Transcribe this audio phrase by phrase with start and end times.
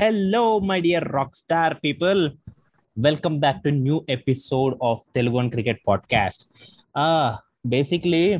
[0.00, 2.30] Hello my dear rock star people
[2.98, 6.42] welcome back to new episode of Telugu and cricket podcast
[7.66, 8.38] basically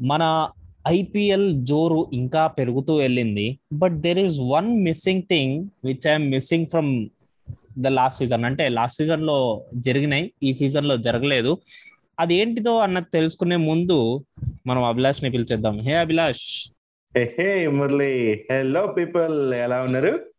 [0.00, 0.48] మన
[0.88, 3.58] IPL జోరు ఇంకా పెరుగుతూ వెళ్ళింది.
[3.72, 7.08] But there is one missing thing which I'm missing from
[7.78, 11.58] the last season అంటే last సీజన్లో జరిగినాయి ఈ సీజన్లో జరగలేదు.
[12.20, 14.24] అది ఏంటిదో అన్నది తెలుసుకునే ముందు
[14.66, 16.70] మనం అభిలాష్ని పిలిచేద్దాం hey Abhilash
[17.16, 20.30] hey Murali hello people ఎలా ఉన్నారు?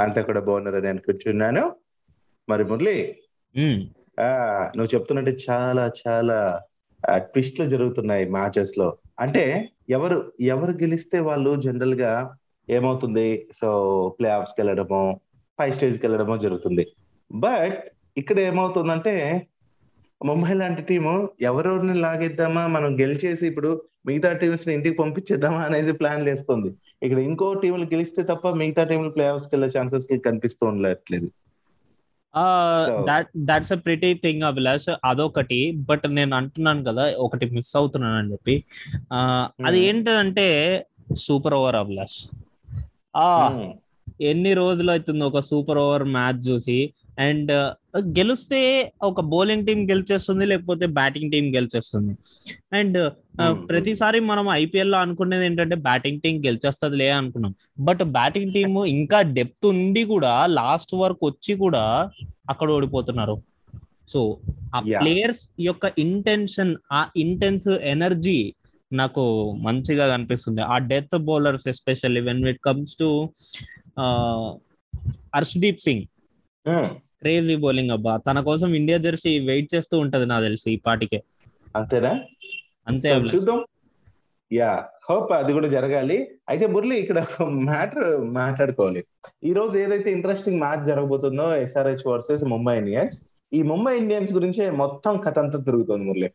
[0.00, 1.72] అంతా కూడా బాగున్నారని అనుకుంటున్నాను
[2.48, 3.16] మరి మురళి
[4.76, 6.62] నువ్వు చెప్తున్నట్టు చాలా చాలా
[7.16, 12.34] ట్విస్ట్లు జరుగుతున్నాయి మ్యాచెస్లో అంటే ఎవరు ఎవరు గెలిస్తే వాళ్ళు జనరల్గా
[12.70, 13.48] ఏమవుతుంది?
[13.54, 13.68] సో
[14.18, 15.20] ప్లే ఆఫ్స్కి వెళ్ళడమో
[15.58, 16.86] ఫైవ్ స్టేజ్కి వెళ్ళడమో జరుగుతుంది.
[17.32, 17.78] బట్
[18.16, 19.46] ఇక్కడ ఏమవుతుందంటే
[20.24, 22.66] ముంబై లాంటి టీము ఎవరెవరిని లాగేద్దామా?
[22.66, 26.70] మనం గెలిచేసి ఇప్పుడు మిగతా టీమ్స్ని ఇంటికి పంపించేద్దామా అనేది ప్లాన్ వేస్తుంది
[27.02, 31.28] ఇక్కడ ఇంకో టీములు గెలిస్తే తప్ప మిగతా టీములు ప్లే ఆఫ్స్కి వెళ్ళే ఛాన్సెస్ కనిపిస్తూ ఉండట్లేదు.
[33.08, 35.58] That that's a pretty thing Abhilash అదొకటి.
[35.88, 38.54] బట్ నేను అంటున్నాను కదా ఒకటి మిస్ అవుతున్నాను అని చెప్పి
[39.62, 39.88] అది Hmm.
[39.88, 40.46] ఏంటంటే
[41.18, 42.18] సూపర్ ఓవర్ అభిలాష్
[43.18, 43.28] ఆ.
[44.24, 46.78] ఎన్ని రోజులు అవుతుంది ఒక సూపర్ ఓవర్ మ్యాచ్ చూసి?
[47.20, 47.52] అండ్
[48.14, 48.60] గెలిస్తే
[49.02, 52.12] ఒక బౌలింగ్ టీం గెలిచేస్తుంది లేకపోతే బ్యాటింగ్ టీం గెలిచేస్తుంది
[52.74, 52.98] అండ్
[53.38, 53.52] Hmm.
[53.68, 60.02] ప్రతిసారి మనం ఐపీఎల్లో అనుకునేది ఏంటంటే బ్యాటింగ్ టీం గెలిచేస్తుందిలే అనుకున్నాం బట్ బ్యాటింగ్ టీం ఇంకా డెప్త్ ఉండి
[60.10, 61.84] కూడా లాస్ట్ వరకు వచ్చి కూడా
[62.48, 63.36] అక్కడ ఓడిపోతున్నారు
[64.12, 64.20] సో
[64.74, 64.80] ఆ.
[64.96, 68.38] ప్లేయర్స్ యొక్క ఇంటెన్షన్ ఆ ఇంటెన్స్ ఎనర్జీ
[68.90, 69.22] నాకు
[69.62, 73.08] మంచిగా కనిపిస్తుంది ఆ death bowlers especially when it comes to
[75.34, 76.04] Harshdeep Singh
[76.66, 76.84] Hmm.
[77.22, 78.16] Crazy bowling అబ్బా.
[78.16, 81.22] తన కోసం ఇండియా జెర్సీ వెయిట్ చేస్తూ ఉంటది నాకు తెలిసి ఈ పాటికే.
[81.76, 82.20] అంతేనా?
[82.88, 83.08] అంతే.
[83.08, 83.64] చూద్దాం.
[84.52, 86.30] యా హోప్ అది కూడా జరగాలి.
[86.48, 89.04] అయితే మురళి ఇక్కడ ఒక మ్యాటర్ మాట్లాడుకోవాలి.
[89.44, 93.20] ఈ రోజు ఏదైతే ఇంట్రెస్టింగ్ మ్యాచ్ జరగబోతుందో ఎస్ఆర్హెచ్ వర్సెస్ ముంబై ఇండియన్స్
[93.52, 96.30] ఈ ముంబై ఇండియన్స్ గురించే మొత్తం కథ అంతా తిరుగుతుంది మురళి.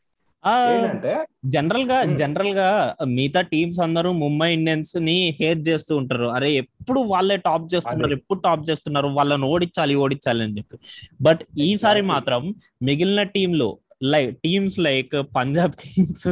[1.45, 1.97] జనరల్గా.
[2.15, 2.67] జనరల్గా
[3.05, 8.11] మిగతా టీమ్స్ అందరూ ముంబై ఇండియన్స్ని హేట్ చేస్తూ ఉంటారు అరే ఎప్పుడు వాళ్ళే టాప్ చేస్తున్నారు.
[8.11, 10.77] ఎప్పుడు టాప్ చేస్తున్నారు వాళ్ళని ఓడించాలి ఓడించాలి అని చెప్పి
[11.21, 12.01] బట్ ఈసారి.
[12.01, 16.27] మాత్రం మిగిలిన టీంలో like teams like Punjab Kings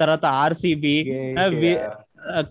[0.00, 0.94] తర్వాత ఆర్సీబీ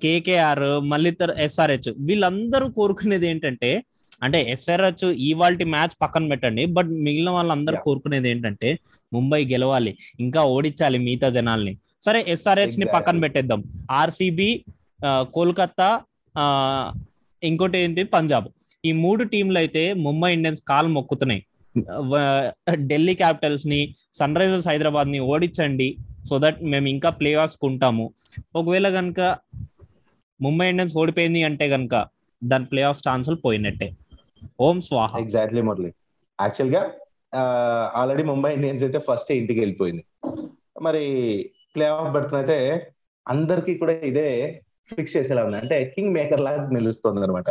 [0.02, 3.84] కేకేఆర్ మళ్ళీ ఎస్ఆర్హెచ్ వీళ్ళందరూ కోరుకునేది ఏంటంటే
[4.24, 7.78] అంటే ఎస్ఆర్హెచ్ ఇవాళ మ్యాచ్ పక్కన పెట్టండి బట్ మిగిలిన వాళ్ళందరూ.
[7.84, 8.80] కోరుకునేది ఏంటంటే
[9.14, 11.78] ముంబై గెలవాలి ఇంకా ఓడించాలి మిగతా జనాల్ని.
[12.06, 12.86] సరే ఎస్ఆర్హెచ్ని.
[12.86, 13.64] పక్కన పెట్టేద్దాం.
[13.92, 14.64] ఆర్సీబీ
[15.06, 16.02] కోల్కతా
[16.38, 16.46] ఆ,
[17.44, 18.04] ఇంకోటి ఏంటి?
[18.04, 18.48] పంజాబ్.
[18.86, 21.46] ఈ మూడు టీంలు అయితే ముంబై ఇండియన్స్ కాలు మొక్కుతున్నాయి.
[22.74, 28.14] ఢిల్లీ క్యాపిటల్స్ని సన్ రైజర్స్ హైదరాబాద్ని ఓడించండి సో దట్ మేము ఇంకా ప్లే ఆఫ్స్ ఉంటాము.
[28.56, 29.38] ఒకవేళ కనుక
[30.42, 32.08] ముంబై ఇండియన్స్ ఓడిపోయింది అంటే కనుక
[32.44, 33.92] దాని ప్లే ఆఫ్ ఛాన్సులు పోయినట్టే.
[34.66, 35.12] ఓం స్వాహ.
[35.20, 35.92] ఎగ్జాక్ట్లీ మురళి.
[36.40, 36.82] యాక్చువల్గా
[38.00, 40.04] ఆల్రెడీ ముంబై ఇండియన్స్ అయితే ఫస్ట్ ఇంటికి వెళ్ళిపోయింది.
[40.82, 41.04] మరి
[41.76, 42.58] ప్లే ఆఫ్ బర్త్ అయితే
[43.26, 44.28] అందరికీ కూడా ఇదే
[44.92, 45.58] ఫిక్స్ చేసేలా ఉంది.
[45.58, 47.50] అంటే కింగ్ మేకర్ లాగా నిలుస్తుంది అనమాట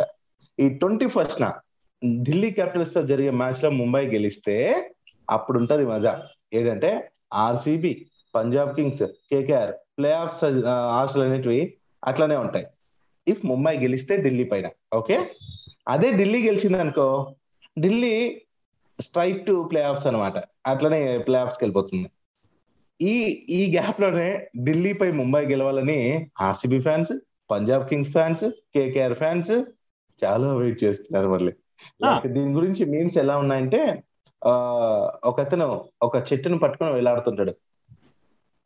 [0.59, 1.51] ఈ ట్వంటీ ఫస్ట్ నా
[2.23, 4.57] ఢిల్లీ క్యాపిటల్స్తో జరిగే మ్యాచ్లో ముంబై గెలిస్తే
[5.29, 6.13] అప్పుడు ఉంటది మజా
[6.53, 6.91] ఏంటంటే
[7.45, 7.93] RCB
[8.35, 10.37] Punjab Kings KKR play off
[11.01, 11.61] ఆశలు అనేటివి
[12.05, 12.67] అట్లానే ఉంటాయి.
[13.27, 15.17] ఇఫ్ ముంబై గెలిస్తే ఢిల్లీ పైన ఓకే
[15.89, 17.35] అదే ఢిల్లీ గెలిచింది అనుకో
[17.79, 18.41] Delhi
[19.01, 22.09] straight to play offs అనమాట అట్లనే ప్లే ఆఫ్స్కి వెళ్ళిపోతుంది.
[23.01, 23.15] ఈ
[23.51, 27.13] ఈ గ్యాప్లోనే ఢిల్లీపై ముంబై గెలవాలని RCB fans
[27.51, 29.51] Punjab kings fans KKR fans
[30.25, 31.53] చాలా వెయిట్ చేస్తున్నారు మళ్ళీ.
[32.29, 34.03] దీని గురించి మీమ్స్ ఎలా ఉన్నాయంటే
[34.47, 34.53] ఆ
[35.25, 37.53] ఒకతను ఒక చెట్టును పట్టుకొని వేలాడుతుంటాడు.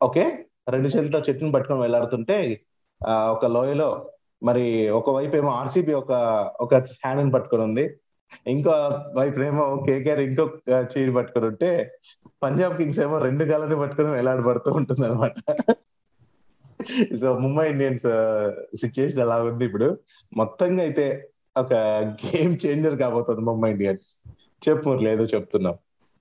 [0.03, 0.45] ఓకే?
[0.69, 2.59] రెండు చేతులతో చెట్టును పట్టుకొని వేలాడుతుంటే
[3.07, 4.09] ఆ ఒక లోయలో
[4.41, 4.65] మరి
[4.99, 6.11] ఒక వైపు ఏమో ఆర్సీబీ ఒక
[6.65, 7.85] ఒక హ్యాండ్ పట్టుకొని ఉంది.
[8.53, 8.73] ఇంకో
[9.17, 10.43] వైపు ఏమో కేకేఆర్ ఇంకో
[10.91, 11.69] చేయి పట్టుకొని ఉంటే
[12.43, 15.35] పంజాబ్ కింగ్స్ ఏమో రెండు గాలని పట్టుకొని వేలాడబడుతూ ఉంటుంది అనమాట
[17.21, 18.05] సో ముంబై ఇండియన్స్
[18.81, 19.87] సిచ్యుయేషన్ ఎలా ఉంది ఇప్పుడు.
[20.41, 21.05] మొత్తంగా అయితే
[21.61, 21.73] ఒక
[22.23, 24.09] గేమ్ చేంజర్ కాబోతుంది ముంబై ఇండియన్స్.
[24.65, 25.75] చెప్పు ఏదో చెప్తున్నాం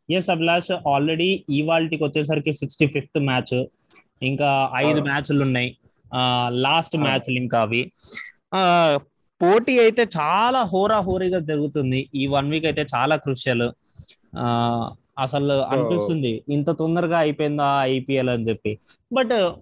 [0.09, 3.55] ఎస్ అభిలాష్ ఆల్రెడీ ఇవాళకి వచ్చేసరికి సిక్స్టీ ఫిఫ్త్ మ్యాచ్
[4.29, 4.49] ఇంకా
[4.85, 5.01] ఐదు.
[5.09, 5.71] మ్యాచ్లు ఉన్నాయి
[6.49, 6.97] లాస్ట్.
[6.97, 7.93] మ్యాచ్లు ఇంకా అవి.
[8.55, 8.99] ఆ,
[9.43, 12.09] పోటీ అయితే చాలా హోరా హోరీగా జరుగుతుంది.
[12.15, 13.63] ఈ వన్ వీక్ అయితే చాలా క్రూషియల్
[15.19, 16.43] అసలు అనిపిస్తుంది.
[16.49, 18.79] ఇంత తొందరగా అయిపోయిందా ఐపీఎల్ అని చెప్పి.
[19.13, 19.53] బట్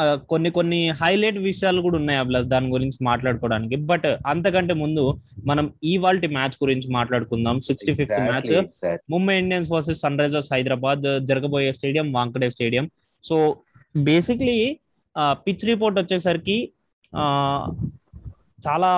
[0.00, 3.76] కొన్ని కొన్ని హైలైట్ విషయాలు కూడా ఉన్నాయి అభిలాష్ దాని గురించి మాట్లాడుకోవడానికి.
[3.76, 7.60] బట్ అంతకంటే ముందు మనం ఇవాల్టి మ్యాచ్ గురించి మాట్లాడుకుందాం.
[7.60, 8.68] Sixty fifth match.
[9.10, 12.90] Mumbai Indians versus Sunrisers Hyderabad జరగబోయే stadium Wankhede stadium.
[13.22, 13.56] So
[13.96, 14.78] basically
[15.46, 16.56] pitch report వచ్చేసరికి
[17.12, 17.24] ఆ,
[18.66, 18.90] చాలా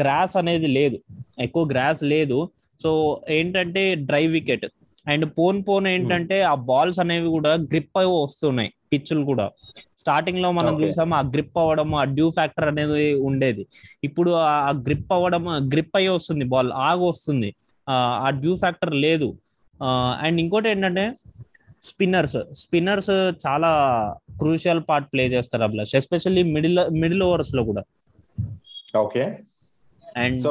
[0.00, 0.98] గ్రాస్ అనేది లేదు.
[1.40, 2.38] ఎక్కువ గ్రాస్ లేదు.
[2.80, 2.90] సో
[3.28, 4.66] ఏంటంటే డ్రై వికెట్
[5.06, 9.46] అండ్ పోన్ పోన్ ఏంటంటే ఆ బాల్స్ అనేవి కూడా గ్రిప్ అయి వస్తున్నాయి పిచ్చులు కూడా.
[9.98, 10.74] స్టార్టింగ్లో మనం.
[10.82, 13.64] చూసాము ఆ గ్రిప్ అవ్వడం ఆ డ్యూ ఫ్యాక్టర్ అనేది ఉండేది.
[14.04, 15.44] ఇప్పుడు ఆ గ్రిప్ అవ్వడం
[15.74, 17.50] గ్రిప్ అయ్యి వస్తుంది బాల్ ఆగి వస్తుంది
[18.22, 19.28] ఆ డ్యూ ఫ్యాక్టర్ లేదు.
[20.20, 21.04] అండ్ ఇంకోటి ఏంటంటే
[21.82, 23.10] స్పిన్నర్స్ స్పిన్నర్స్
[23.46, 23.70] చాలా
[24.38, 27.82] క్రూషియల్ పార్ట్ ప్లే చేస్తారు అభిలాష్ ఎస్పెషల్లీ మిడిల్ మిడిల్ ఓవర్స్లో కూడా.
[28.98, 29.38] ఓకే.
[30.16, 30.46] అండ్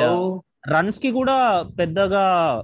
[0.69, 2.63] రన్స్కి కూడా పెద్దగా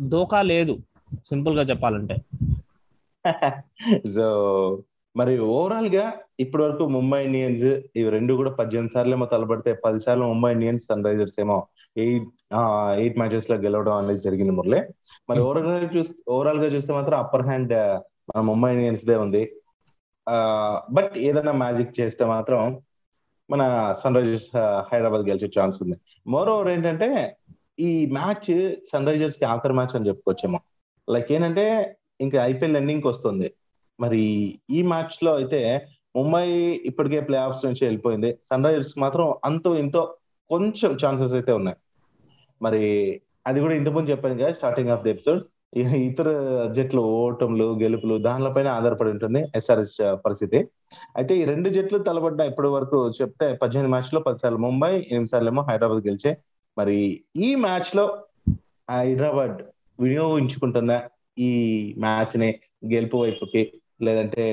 [0.00, 0.78] దోకా లేదు
[1.26, 2.16] సింపుల్గా చెప్పాలంటే.
[4.14, 4.78] సో
[5.16, 7.64] మరి ఓవరాల్గా ఇప్పటి వరకు ముంబై ఇండియన్స్
[7.96, 11.66] ఇవి రెండు కూడా పద్దెనిమిది సార్లు ఏమో తలబడితే పది సార్లు ముంబై ఇండియన్స్ సన్ రైజర్స్ ఏమో
[11.96, 12.28] ఎయిట్
[12.98, 14.82] ఎయిట్ మ్యాచెస్లో గెలవడం అనేది జరిగింది మురళి.
[15.30, 15.40] మరి.
[15.40, 17.72] ఓవరాల్గా చూస్తే ఓవరాల్గా చూస్తే మాత్రం అప్పర్ హ్యాండ్
[18.36, 19.52] మన ముంబై ఇండియన్స్ దే ఉంది.
[20.92, 22.80] బట్ ఏదైనా మ్యాజిక్ చేస్తే మాత్రం
[23.50, 24.56] మన సన్ రైజర్స్
[24.92, 25.96] హైదరాబాద్ గెలిచే ఛాన్స్ ఉంది.
[26.26, 27.36] మోర్ ఓవర్ ఏంటంటే
[27.80, 30.60] ఈ మ్యాచ్ సన్ రైజర్స్కి ఆఖరి మ్యాచ్ అని చెప్పుకోవచ్చేమో.
[31.10, 33.52] లైక్ ఏంటంటే ఇంకా ఐపీఎల్ ఎండింగ్ వస్తుంది.
[33.98, 34.22] మరి
[34.70, 35.60] ఈ మ్యాచ్లో అయితే
[36.16, 36.46] ముంబై
[36.90, 38.30] ఇప్పటికే ప్లే ఆఫ్స్ నుంచి వెళ్ళిపోయింది.
[38.48, 40.02] సన్ రైజర్స్ మాత్రం అంతో ఇంతో
[40.50, 41.76] కొంచెం ఛాన్సెస్ అయితే ఉన్నాయి.
[42.60, 42.82] మరి
[43.46, 45.42] అది కూడా ఇంతకుముందు చెప్పాను కదా స్టార్టింగ్ ఆఫ్ ది ఎపిసోడ్
[46.08, 46.28] ఇతర
[46.76, 50.58] జట్లు ఓటములు గెలుపులు దానిపైన ఆధారపడి ఉంటుంది ఎస్ఆర్ఎస్ పరిస్థితి.
[51.16, 55.50] అయితే ఈ రెండు జట్లు తలబడ్డ ఇప్పటి వరకు చెప్తే పద్దెనిమిది మ్యాచ్లో పది సార్లు ముంబై ఎనిమిది సార్లు
[55.52, 56.32] ఏమో హైదరాబాద్ గెలిచే.
[56.76, 56.96] మరి
[57.36, 58.04] ఈ మ్యాచ్లో
[58.90, 59.58] హైదరాబాద్
[60.00, 60.98] వినియోగించుకుంటుందా
[61.38, 61.50] ఈ
[61.98, 62.50] మ్యాచ్ని
[62.92, 63.62] గెలుపు వైపుకి
[64.02, 64.44] లేదంటే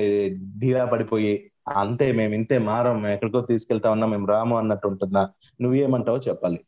[0.58, 5.30] ఢీలా పడిపోయి అంతే మేము ఇంతే మారం ఎక్కడికో తీసుకెళ్తా ఉన్నా మేము రాము అన్నట్టు ఉంటుందా?
[5.60, 6.60] నువ్వేమంటావో చెప్పాలి.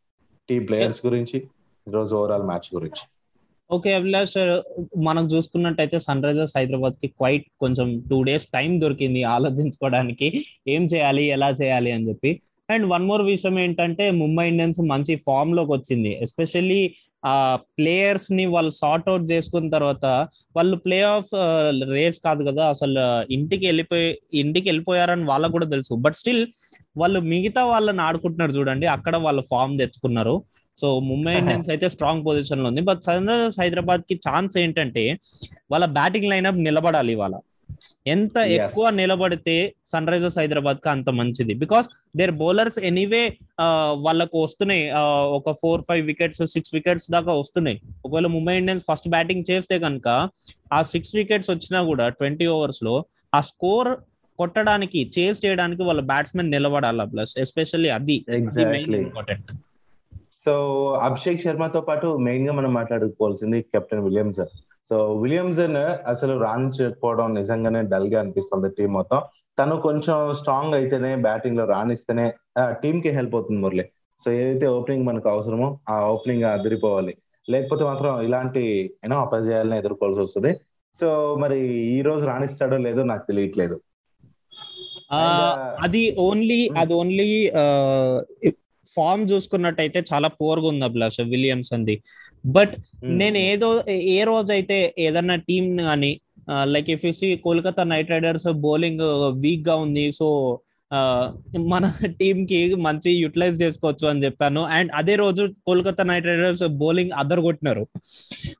[0.49, 1.49] టీమ్ ప్లేయర్స్ గురించి
[1.89, 3.09] ఈరోజు ఓవరాల్ మ్యాచ్ గురించి.
[3.71, 4.61] ఓకే అభిలాష్
[4.99, 10.47] మనం చూసుకున్నట్టయితే సన్ రైజర్స్ హైదరాబాద్కి క్వైట్ కొంచెం టూ డేస్ టైం దొరికింది ఆలోచించుకోవడానికి.
[10.69, 12.43] ఏం చేయాలి ఎలా చేయాలి అని చెప్పి.
[12.69, 16.13] అండ్ వన్ మోర్ విషయం ఏంటంటే ముంబై ఇండియన్స్ మంచి ఫామ్లోకి వచ్చింది.
[16.23, 16.81] ఎస్పెషల్లీ
[17.23, 17.35] ఆ
[17.79, 20.05] ప్లేయర్స్ని వాళ్ళు సార్ట్ అవుట్ చేసుకున్న తర్వాత
[20.57, 21.31] వాళ్ళు ప్లే ఆఫ్
[21.93, 25.95] రేస్ కాదు కదా అసలు ఇంటికి వెళ్ళిపోయి ఇంటికి వెళ్ళిపోయారని వాళ్ళకు కూడా తెలుసు.
[25.97, 26.43] బట్ స్టిల్
[26.97, 28.87] వాళ్ళు మిగతా వాళ్ళని ఆడుకుంటున్నారు చూడండి.
[28.87, 30.37] అక్కడ వాళ్ళు ఫామ్ తెచ్చుకున్నారు.
[30.79, 32.81] సో ముంబై ఇండియన్స్ అయితే స్ట్రాంగ్ పొజిషన్లో ఉంది.
[32.81, 33.29] బట్ సన్
[33.61, 35.05] హైదరాబాద్కి ఛాన్స్ ఏంటంటే
[35.71, 37.35] వాళ్ళ బ్యాటింగ్ లైనప్ నిలబడాలి ఇవాళ.
[38.07, 38.37] ఎంత.
[38.57, 39.57] ఎక్కువ నిలబడితే
[39.87, 41.55] సన్ రైజర్స్ హైదరాబాద్కి అంత మంచిది.
[41.55, 43.25] బికాస్ దేర్ బౌలర్స్ ఎనీవే
[44.07, 44.85] వాళ్ళకు వస్తున్నాయి.
[45.39, 47.79] ఒక four five wickets six wickets దాకా వస్తున్నాయి.
[48.05, 50.09] ఒకవేళ ముంబై ఇండియన్స్ ఫస్ట్ బ్యాటింగ్ చేస్తే కనుక
[50.73, 52.97] ఆ సిక్స్ వికెట్స్ వచ్చినా కూడా ట్వంటీ ఓవర్స్లో
[53.35, 53.91] ఆ స్కోర్
[54.39, 58.17] కొట్టడానికి చేస్ చేయడానికి వాళ్ళ బ్యాట్స్మెన్ నిలబడాలి ప్లస్ ఎస్పెషల్లీ అది.
[59.05, 59.51] ఇంపార్టెంట్
[60.45, 60.53] సో
[61.03, 64.53] అభిషేక్ శర్మతో పాటు మెయిన్గా మనం మాట్లాడుకోవాల్సింది కెప్టెన్ విలియమ్సన్
[64.91, 69.21] సో విలియమ్సన్ అసలు రాణించకపోవడం నిజంగానే డల్గా అనిపిస్తుంది టీం మొత్తం.
[69.59, 72.27] తను కొంచెం స్ట్రాంగ్ అయితేనే బ్యాటింగ్లో రాణిస్తేనే
[72.83, 73.85] టీమ్కి హెల్ప్ అవుతుంది మురళి.
[74.21, 77.17] సో ఏదైతే ఓపెనింగ్ మనకు అవసరమో ఆ ఓపెనింగ్ అదిరిపోవాలి.
[77.51, 78.63] లేకపోతే మాత్రం ఇలాంటి
[79.05, 80.53] ఏమో అపజయాలను ఎదుర్కోవాల్సి వస్తుంది.
[80.97, 81.59] సో మరి
[81.97, 83.81] ఈ రోజు రాణిస్తాడో లేదో నాకు తెలియట్లేదు.
[85.83, 87.29] అది ఓన్లీ అది ఓన్లీ
[88.95, 91.97] ఫామ్ చూసుకున్నట్టయితే చాలా పోర్గా ఉంది అభిలాష్ విలియమ్స్ అంది.
[92.45, 92.75] బట్
[93.21, 93.69] నేను ఏదో
[94.17, 96.13] ఏ రోజైతే ఏదన్నా టీం కానీ
[96.75, 99.05] like if see Kolkata Knight Riders bowling
[99.45, 100.29] వీక్గా ఉంది సో
[101.73, 104.61] మన టీం కి మంచి యూటిలైజ్ చేసుకోవచ్చు అని చెప్పాను.
[104.77, 107.85] అండ్ అదే రోజు కోల్కతా నైట్ రైడర్స్ బౌలింగ్ అద్దరు కొట్టినారు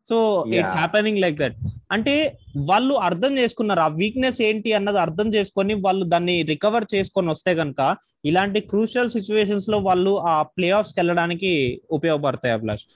[0.09, 0.73] so it's.
[0.73, 1.57] Happening like that.
[1.93, 3.81] అంటే వాళ్ళు అర్థం చేసుకున్నారు.
[3.81, 9.79] ఆ వీక్నెస్ ఏంటి అన్నది అర్థం చేసుకొని వాళ్ళు దాన్ని రికవర్ చేసుకొని వస్తే కనుక ఇలాంటి క్రూషియల్ సిచ్యువేషన్స్లో
[9.79, 12.87] వాళ్ళు ఆ ప్లే ఆఫ్స్ వెళ్ళడానికి ఉపయోగపడతాయి అభిలాష్.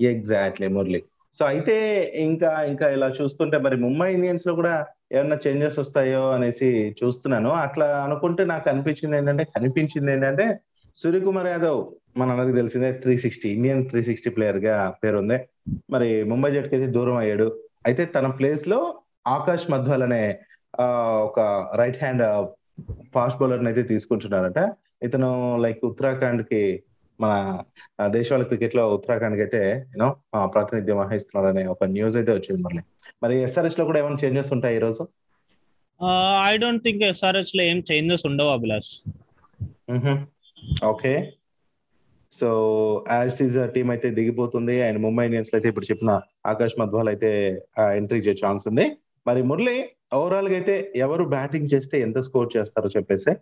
[0.00, 1.02] ఎగ్జాక్ట్లీ మురళి.
[1.38, 1.74] సో అయితే
[2.16, 6.68] ఇంకా ఇంకా ఇలా చూస్తుంటే మరి ముంబై ఇండియన్స్లో కూడా ఏమన్నా చేంజెస్ వస్తాయో అనేసి
[7.00, 7.50] చూస్తున్నాను.
[7.60, 10.46] అట్లా అనుకుంటే నాకు అనిపించింది ఏంటంటే కనిపించింది ఏంటంటే
[10.96, 11.80] సూర్యకుమార్ యాదవ్
[12.16, 15.36] మనందరికి తెలిసిందే three sixty Indian three sixty ప్లేయర్గా పేరుంది.
[15.90, 17.48] మరి ముంబై జట్టుకి అయితే దూరం అయ్యాడు.
[17.86, 18.78] అయితే తన ప్లేస్లో
[19.28, 20.22] ఆకాష్ మధ్వాల్ అనే
[20.74, 20.84] ఆ,
[21.20, 21.40] ఒక
[21.76, 22.22] రైట్ హ్యాండ్
[23.14, 24.60] ఫాస్ట్ బౌలర్ అయితే తీసుకుంటున్నారట.
[25.02, 26.60] ఇతను లైక్ ఉత్తరాఖండ్కి
[27.20, 27.32] మన
[27.98, 29.60] ఆ, దేశవాళీ క్రికెట్లో ఉత్తరాఖండ్కి అయితే
[29.92, 30.08] యూనో
[30.54, 32.80] ప్రాతినిధ్యం వహిస్తున్నారనే ఒక న్యూస్ అయితే వచ్చింది మరి
[33.22, 35.02] మరి ఎస్ఆర్ఎస్లో కూడా ఏమైనా చేంజెస్ ఉంటాయి ఈ రోజు?
[36.44, 38.92] ఐ డోంట్ థింక్ ఎస్ఆర్హెచ్లో ఏం చేంజెస్ ఉండవు Abhilash.
[40.86, 41.12] Okay.
[42.32, 42.48] So
[43.10, 44.82] as tease team అయితే దిగిపోతుంది.
[44.82, 46.10] అండ్ ముంబై ఇండియన్స్లో అయితే ఇప్పుడు చెప్పిన
[46.46, 47.30] ఆకాష్ మధ్వాల్ అయితే
[47.96, 48.86] ఎంట్రీ ఇచ్చే ఛాన్స్ ఉంది.
[49.26, 49.76] మరి మురళి
[50.14, 53.32] ఓవరాల్గా అయితే ఎవరు బ్యాటింగ్ చేస్తే ఎంత స్కోర్ చేస్తారో చెప్పేసి.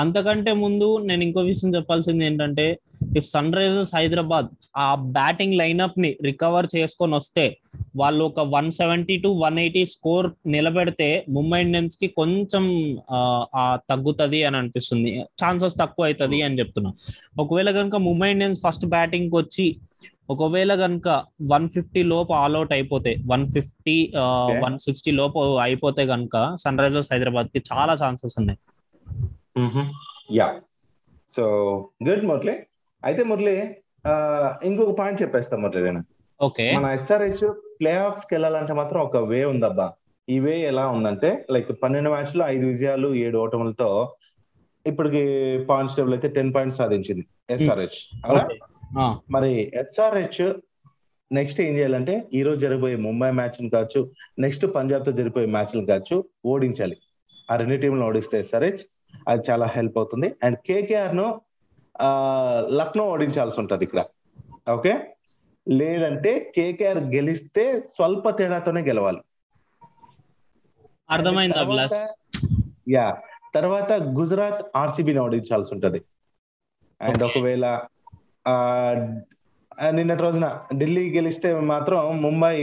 [0.00, 2.66] అంతకంటే ముందు నేను ఇంకో విషయం చెప్పాల్సింది ఏంటంటే
[3.16, 4.86] ఈ సన్ రైజర్స్ హైదరాబాద్ ఆ
[5.16, 7.44] బ్యాటింగ్ లైనప్ని రికవర్ చేసుకొని వస్తే
[8.00, 12.64] వాళ్ళు ఒక one seventy to one eighty score నిలబెడితే ముంబై ఇండియన్స్కి కొంచెం
[13.90, 15.10] తగ్గుతుంది అని అనిపిస్తుంది.
[15.42, 16.90] ఛాన్సెస్ తక్కువ అవుతుంది అని చెప్తున్నా.
[17.44, 19.66] ఒకవేళ కనుక ముంబై ఇండియన్స్ ఫస్ట్ బ్యాటింగ్ వచ్చి
[20.34, 21.08] ఒకవేళ కనుక
[21.52, 23.96] వన్ ఫిఫ్టీ లోపు ఆల్అౌట్ అయిపోతే వన్ ఫిఫ్టీ
[24.64, 28.58] వన్ సిక్స్టీ లోపు అయిపోతే కనుక సన్ రైజర్స్ హైదరాబాద్కి చాలా ఛాన్సెస్ ఉన్నాయి.
[30.38, 30.48] యా
[31.32, 31.44] సో
[32.06, 32.54] గుడ్ మురళి
[33.02, 33.54] అయితే మురళి
[34.68, 36.02] ఇంకొక పాయింట్ చెప్పేస్తా మురళి నేను.
[36.40, 37.42] ఓకే మన ఎస్ఆర్హెచ్
[37.80, 39.86] ప్లే ఆఫ్స్కి వెళ్ళాలంటే మాత్రం ఒక వే ఉందబ్బా.
[40.28, 43.88] ఈ వే ఎలా ఉందంటే లైక్ పన్నెండు మ్యాచ్లో ఐదు విజయాలు ఏడు ఓటములతో
[44.86, 45.22] ఇప్పటికి
[45.68, 47.24] పాయింట్స్ టేబుల్ అయితే టెన్ పాయింట్స్ సాధించింది
[47.54, 47.98] ఎస్ఆర్హెచ్
[49.34, 49.50] మరి
[49.82, 50.42] ఎస్ఆర్హెచ్
[51.30, 54.00] నెక్స్ట్ ఏం చేయాలంటే ఈ రోజు జరిగిపోయే ముంబై మ్యాచ్ కావచ్చు
[54.44, 56.16] నెక్స్ట్ పంజాబ్తో జరిగిపోయే మ్యాచ్లు కావచ్చు
[56.52, 56.96] ఓడించాలి.
[57.48, 58.82] ఆ రెండు టీంలు ఓడిస్తే ఎస్ఆర్హెచ్
[59.28, 60.28] అది చాలా హెల్ప్ అవుతుంది.
[60.42, 61.40] అండ్ కేకేఆర్ను
[62.78, 64.00] లక్నో ఓడించాల్సి ఉంటది ఇక్కడ.
[64.72, 64.92] ఓకే
[65.68, 69.20] లేదంటే కేకేఆర్ గెలిస్తే స్వల్ప తేడాతోనే గెలవాలి.
[71.10, 71.88] అర్థమైంది
[72.92, 73.06] యా
[73.54, 76.00] తర్వాత గుజరాత్ ఆర్సీబీని ఓడించాల్సి ఉంటది.
[77.00, 77.66] అండ్ ఒకవేళ
[79.92, 82.54] నిన్నటి రోజున ఢిల్లీ గెలిస్తే మాత్రం ముంబై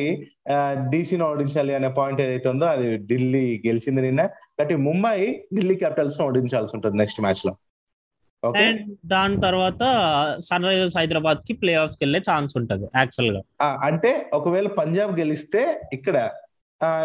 [0.89, 4.21] డీసీని ఓడించాలి అనే పాయింట్ ఏదైతే ఉందో అది ఢిల్లీ గెలిచింది నిన్న.
[4.49, 5.17] కాబట్టి ముంబై
[5.55, 7.53] ఢిల్లీ క్యాపిటల్స్ ఓడించాల్సి ఉంటుంది నెక్స్ట్ మ్యాచ్లో
[9.05, 9.83] దాని తర్వాత
[10.39, 13.41] సన్ రైజర్స్ హైదరాబాద్కి ప్లే ఆఫ్స్ వెళ్ళే ఛాన్స్ ఉంటది యాక్చువల్గా
[13.83, 15.61] అంటే ఒకవేళ పంజాబ్ గెలిస్తే
[15.93, 16.17] ఇక్కడ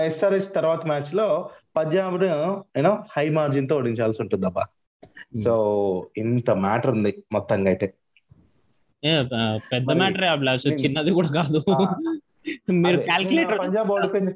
[0.04, 1.26] ఎస్ఆర్హెచ్ తర్వాత మ్యాచ్లో
[1.76, 4.64] పంజాబ్ యూనో హై మార్జిన్తో ఓడించాల్సి ఉంటుంది అబ్బా
[5.44, 5.54] సో
[6.16, 7.86] ఇంత మ్యాటర్ ఉంది మొత్తంగా అయితే.
[9.73, 11.61] పెద్ద మ్యాటర్ అభిలాష్ చిన్నది కూడా కాదు.
[12.85, 14.33] మీరు క్యాల్కులేటర్ పంజాబ్ ఓడిపోయింది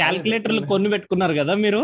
[0.00, 1.82] క్యాల్కులేటర్లు కొన్ని పెట్టుకున్నారు కదా మీరు?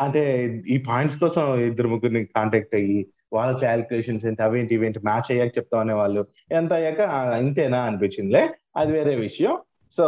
[0.00, 0.22] అంటే
[0.68, 5.92] ఈ పాయింట్స్ కోసం ఇద్దరు ముగ్గురిని కాంటాక్ట్ అయ్యి వాళ్ళ క్యాలిక్యులేషన్స్ ఏంటి అవేంటి ఇవేంటి మ్యాచ్ అయ్యాక చెప్తామనే
[5.92, 6.22] వాళ్ళు
[6.52, 7.00] ఎంత అయ్యాక
[7.42, 8.50] ఇంతేనా అనిపించిందిలే?
[8.76, 9.58] అది వేరే విషయం.
[9.96, 10.04] సో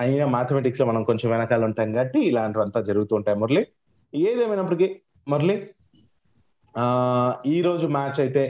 [0.00, 3.66] అయినా మ్యాథమెటిక్స్లో మనం కొంచెం వెనకాల ఉంటాం కాబట్టి ఇలాంటివంతా జరుగుతూ ఉంటాయి మురళి.
[4.14, 4.88] ఏదేమైనప్పటికీ
[5.28, 5.56] మురళి
[7.46, 8.42] ఈ రోజు మ్యాచ్ అయితే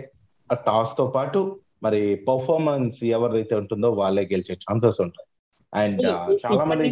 [0.67, 1.41] టాస్తో పాటు
[1.83, 5.27] మరి పర్ఫార్మెన్స్ ఎవరిదైతే ఉంటుందో వాళ్ళే గెలిచే ఛాన్సెస్ ఉంటాయి.
[5.73, 6.07] అండ్
[6.43, 6.89] చాలా మంది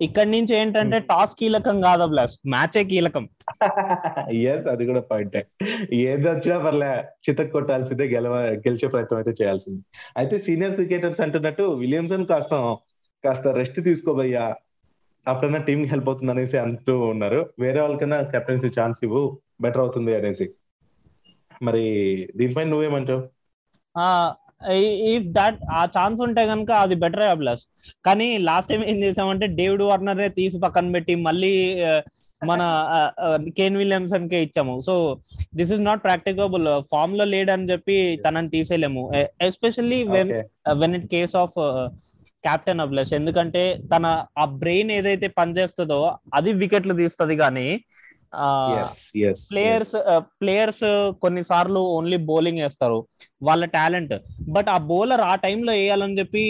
[0.00, 3.24] ఇక్కడ నుంచి ఏంటంటే టాస్ కీలకం కాదు బ్లాస్ మ్యాచే కీలకం.
[4.52, 5.36] ఎస్ అది కూడా పాయింట్
[6.02, 6.90] ఏది వచ్చినా పర్లే
[7.24, 8.34] చితక్ కొట్టాల్సిందే గెలవ
[8.64, 9.80] గెలిచే ప్రయత్నం అయితే చేయాల్సింది.
[10.20, 12.54] అయితే సీనియర్ క్రికెటర్స్ అంటున్నట్టు విలియమ్సన్ కాస్త
[13.24, 14.44] కాస్త రెస్ట్ తీసుకోబయ్యా.
[15.26, 17.40] అప్పుడన్నా కి హెల్ప్ అవుతుంది అనేసి అంటూ ఉన్నారు.
[17.58, 19.22] వేరే వాళ్ళకన్నా కెప్టెన్సీ ఛాన్స్ ఇవ్వు
[19.62, 20.46] బెటర్ అవుతుంది అనేసి.
[21.62, 21.84] మరి
[22.36, 23.22] దీనిపై నువ్వేమంటావు?
[25.14, 27.64] ఇఫ్ దట్ ఆ ఛాన్స్ ఉంటే కనుక అది బెటర్ అభిలాష్.
[28.06, 31.52] కానీ లాస్ట్ టైం ఏం చేసామంటే డేవిడ్ వార్నర్ తీసి పక్కన పెట్టి మళ్ళీ
[32.42, 32.62] మన
[33.58, 34.74] కేన్ విలియమ్సన్ కే ఇచ్చాము.
[34.86, 34.94] So
[35.58, 39.02] this is not practicable ఫామ్లో లేడని చెప్పి తనని తీసేయలేము.
[39.48, 40.32] Especially when
[40.82, 41.56] when it case of
[42.46, 43.12] captain Abhilash.
[43.20, 44.06] ఎందుకంటే తన
[44.38, 46.00] ఆ బ్రెయిన్ ఏదైతే పనిచేస్తుందో
[46.34, 47.66] అది వికెట్లు తీస్తుంది కానీ
[49.52, 49.94] ప్లేయర్స్
[50.40, 50.84] ప్లేయర్స్
[51.24, 52.98] కొన్నిసార్లు ఓన్లీ బౌలింగ్ వేస్తారు
[53.48, 54.14] వాళ్ళ టాలెంట్
[54.56, 56.44] బట్ ఆ బౌలర్ ఆ టైంలో వేయాలని చెప్పి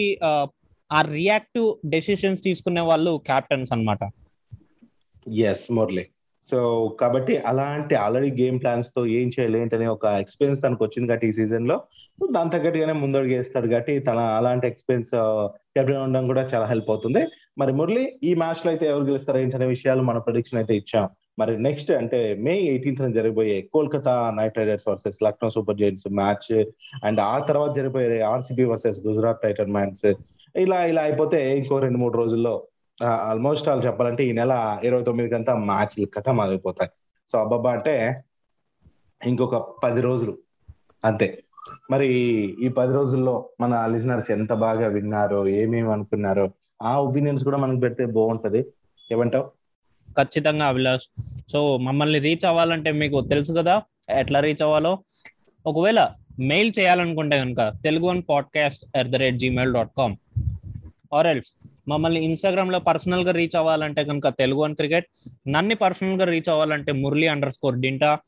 [0.90, 4.04] ఆ రియాక్టివ్ డెసిషన్స్ తీసుకునే వాళ్ళు క్యాప్టెన్స్ అనమాట
[5.50, 6.04] ఎస్ మురళి
[6.46, 6.58] సో
[7.00, 11.76] కాబట్టి అలాంటి ఆల్రెడీ గేమ్ ప్లాన్స్తో ఏం చేయాలి ఏంటనే ఒక ఎక్స్పీరియన్స్ తనకు వచ్చింది కాబట్టి ఈ సీజన్లో.
[12.18, 15.12] సో దాని తగ్గట్టుగానే ముందడుగు వేస్తాడు కాబట్టి తన అలాంటి ఎక్స్పీరియన్స్
[15.76, 17.22] కెప్టెన్ ఉండడం కూడా చాలా హెల్ప్ అవుతుంది.
[17.58, 21.06] మరి మురళి ఈ మ్యాచ్లో అయితే ఎవరు గెలుస్తారు ఏంటనే విషయాలు మన ప్రొడిక్షన్ అయితే ఇచ్చాం.
[21.38, 26.66] మరి నెక్స్ట్ అంటే మే ఎయిటీన్త్ జరగబోయే Kolkata Knight Riders versus Lucknow super giants match
[27.04, 30.06] and ఆ తర్వాత జరిగిపోయే RCB versus Gujarat Titan man's
[30.56, 32.68] ఇలా ఇలా అయిపోతే ఇంకో రెండు మూడు రోజుల్లో
[33.04, 36.90] ఆల్మోస్ట్ వాళ్ళు చెప్పాలంటే ఈ నెల ఇరవై తొమ్మిది అంతా మ్యాచ్లు కథ మారిపోతాయి
[37.30, 38.24] సో అబ్బాబా అంటే
[39.24, 40.38] ఇంకొక పది రోజులు
[41.04, 41.44] అంతే.
[41.90, 42.08] మరి
[42.64, 46.50] ఈ పది రోజుల్లో మన లిజనర్స్ ఎంత బాగా విన్నారో ఏమేమి అనుకున్నారో
[46.82, 48.66] ఆ ఒపీనియన్స్ కూడా మనకు పెడితే బాగుంటది.
[49.12, 49.63] ఏమంటావు?
[50.18, 51.23] ఖచ్చితంగా అభిలాష్.
[51.49, 54.99] సో మమ్మల్ని రీచ్ అవ్వాలంటే మీకు తెలుసు కదా ఎట్లా రీచ్ అవ్వాలో.
[55.66, 60.16] ఒకవేళ మెయిల్ చేయాలనుకుంటే కనుక Telugu one podcast at the rate Gmail dot com
[61.14, 61.52] or else
[61.88, 65.06] మమ్మల్ని ఇన్స్టాగ్రామ్లో పర్సనల్గా రీచ్ అవ్వాలంటే కనుక తెలుగు వన్ క్రికెట్.
[65.49, 68.18] నన్ను పర్సనల్గా రీచ్ అవ్వాలంటే మురళి అండర్ స్కోర్ డింటా.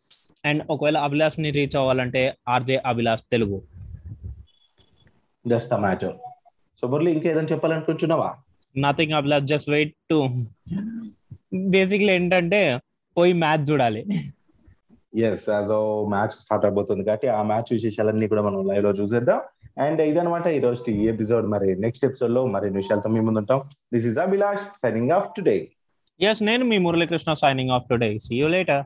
[0.44, 3.62] అండ్ ఒకవేళ అభిలాష్ని రీచ్ అవ్వాలంటే RJ Abhilash Telugu.
[5.46, 6.12] Just match
[6.80, 8.34] so Murali ఇంకా ఏదైనా చెప్పాలనుకుంటున్నావా?
[8.78, 10.28] Nothing Abhilash just wait to
[11.74, 12.80] basically ఏంటంటే
[13.16, 14.06] పోయి మ్యాచ్ చూడాలి.
[15.18, 19.40] ఎస్ యాజ్ ఓ మ్యాచ్ స్టార్ట్ అవబోతుంది కాబట్టి ఆ మ్యాచ్ విశేషాలన్నీ కూడా మనం లైవ్లో చూసేద్దాం.
[19.78, 23.60] అండ్ ఇదనమాట ఈ రోజు ఈ ఎపిసోడ్ మరి నెక్స్ట్ ఎపిసోడ్లో మరి విషయాలతో మీ ముందు ఉంటాం.
[23.94, 25.68] This is Abhilash signing off today
[26.20, 28.84] yes నేను మీ Muralikrishna signing off today see you later